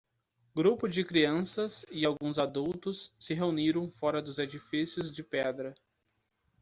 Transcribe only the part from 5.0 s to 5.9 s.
de pedra.